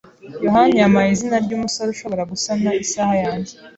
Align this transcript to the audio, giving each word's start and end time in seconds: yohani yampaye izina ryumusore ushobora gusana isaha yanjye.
yohani 0.45 0.73
yampaye 0.81 1.09
izina 1.11 1.37
ryumusore 1.45 1.89
ushobora 1.91 2.29
gusana 2.31 2.69
isaha 2.83 3.13
yanjye. 3.23 3.53